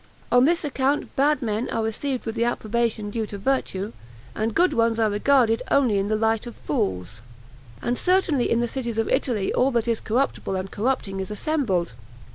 [0.31, 3.93] On this account bad men are received with the approbation due to virtue,
[4.33, 7.21] and good ones are regarded only in the light of fools.
[7.83, 11.93] "And certainly in the cities of Italy all that is corruptible and corrupting is assembled.